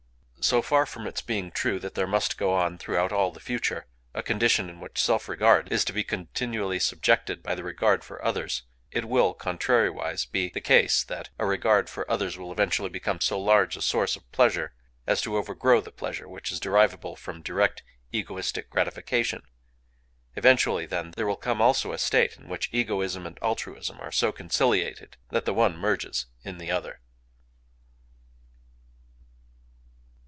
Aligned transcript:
"So 0.43 0.63
far 0.63 0.87
from 0.87 1.05
its 1.05 1.21
being 1.21 1.51
true 1.51 1.79
that 1.79 1.93
there 1.93 2.07
must 2.07 2.35
go 2.35 2.51
on, 2.55 2.79
throughout 2.79 3.11
all 3.11 3.31
the 3.31 3.39
future, 3.39 3.85
a 4.11 4.23
condition 4.23 4.71
in 4.71 4.79
which 4.79 4.99
self 5.01 5.29
regard 5.29 5.71
is 5.71 5.85
to 5.85 5.93
be 5.93 6.03
continually 6.03 6.79
subjected 6.79 7.43
by 7.43 7.53
the 7.53 7.63
regard 7.63 8.03
for 8.03 8.25
others, 8.25 8.63
it 8.89 9.05
will, 9.05 9.35
contrari 9.35 9.91
wise, 9.93 10.25
be 10.25 10.49
the 10.49 10.59
case 10.59 11.03
that 11.03 11.29
a 11.37 11.45
regard 11.45 11.91
for 11.91 12.09
others 12.09 12.39
will 12.39 12.51
eventually 12.51 12.89
become 12.89 13.21
so 13.21 13.39
large 13.39 13.77
a 13.77 13.83
source 13.83 14.15
of 14.15 14.29
pleasure 14.31 14.73
as 15.05 15.21
to 15.21 15.37
overgrow 15.37 15.79
the 15.79 15.91
pleasure 15.91 16.27
which 16.27 16.51
is 16.51 16.59
derivable 16.59 17.15
from 17.15 17.43
direct 17.43 17.83
egoistic 18.11 18.69
gratification... 18.71 19.43
Eventually, 20.35 20.87
then, 20.87 21.11
there 21.15 21.27
will 21.27 21.37
come 21.37 21.61
also 21.61 21.93
a 21.93 21.99
state 21.99 22.35
in 22.37 22.49
which 22.49 22.67
egoism 22.73 23.27
and 23.27 23.37
altruism 23.43 24.01
are 24.01 24.11
so 24.11 24.31
conciliated 24.31 25.17
that 25.29 25.45
the 25.45 25.53
one 25.53 25.77
merges 25.77 26.25
in 26.43 26.57
the 26.57 26.71
other." 26.71 26.99